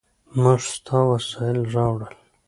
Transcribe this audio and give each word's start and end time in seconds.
موږ 0.41 0.59
ستا 0.73 0.97
وسایل 1.11 1.59
راوړل. 1.75 2.13